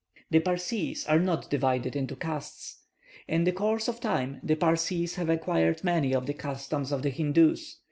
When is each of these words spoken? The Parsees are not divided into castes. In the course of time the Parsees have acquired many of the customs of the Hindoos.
The 0.31 0.39
Parsees 0.39 1.05
are 1.07 1.19
not 1.19 1.47
divided 1.51 1.95
into 1.95 2.15
castes. 2.15 2.79
In 3.27 3.43
the 3.43 3.51
course 3.51 3.87
of 3.87 3.99
time 3.99 4.39
the 4.41 4.55
Parsees 4.55 5.13
have 5.13 5.29
acquired 5.29 5.83
many 5.83 6.15
of 6.15 6.25
the 6.25 6.33
customs 6.33 6.91
of 6.91 7.03
the 7.03 7.11
Hindoos. 7.11 7.75